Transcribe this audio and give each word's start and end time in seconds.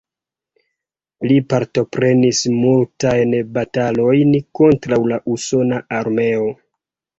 Li 1.31 1.35
partoprenis 1.53 2.39
multajn 2.63 3.37
batalojn 3.59 4.35
kontraŭ 4.63 5.01
la 5.15 5.23
usona 5.37 5.83
armeo. 6.03 6.53